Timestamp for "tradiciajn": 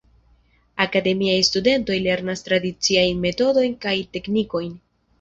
2.49-3.25